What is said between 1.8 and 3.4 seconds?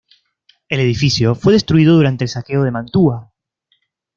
durante el Saqueo de Mantua.